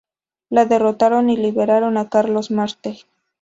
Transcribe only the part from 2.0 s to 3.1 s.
Carlos Martel.